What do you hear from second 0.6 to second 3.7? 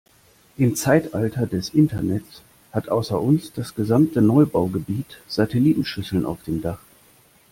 Zeitalter des Internets hat außer uns